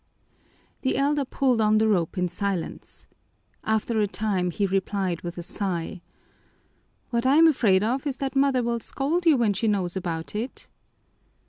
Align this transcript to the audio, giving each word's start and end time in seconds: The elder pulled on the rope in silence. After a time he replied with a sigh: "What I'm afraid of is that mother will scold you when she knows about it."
The 0.81 0.97
elder 0.97 1.23
pulled 1.25 1.61
on 1.61 1.77
the 1.77 1.87
rope 1.87 2.17
in 2.17 2.27
silence. 2.27 3.05
After 3.63 3.99
a 4.01 4.07
time 4.07 4.49
he 4.49 4.65
replied 4.65 5.21
with 5.21 5.37
a 5.37 5.43
sigh: 5.43 6.01
"What 7.11 7.23
I'm 7.23 7.45
afraid 7.47 7.83
of 7.83 8.07
is 8.07 8.17
that 8.17 8.35
mother 8.35 8.63
will 8.63 8.79
scold 8.79 9.27
you 9.27 9.37
when 9.37 9.53
she 9.53 9.67
knows 9.67 9.95
about 9.95 10.33
it." 10.33 10.69